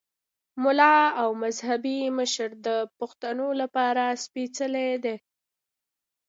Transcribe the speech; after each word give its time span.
ملا 0.63 0.95
او 1.21 1.29
مذهبي 1.43 1.97
مشر 2.17 2.49
د 2.65 2.67
پښتون 2.97 3.37
لپاره 3.61 4.03
سپېڅلی 4.23 4.89
دی. 5.03 5.15